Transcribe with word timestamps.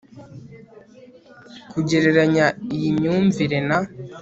kugereranya 1.71 2.45
iyi 2.75 2.89
myumvire 2.97 3.59
na 3.67 3.77